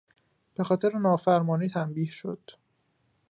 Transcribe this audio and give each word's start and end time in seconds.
به 0.55 0.63
خاطر 0.63 0.95
نافرمانی 0.97 1.69
تنبیه 1.69 2.11
شد. 2.11 2.51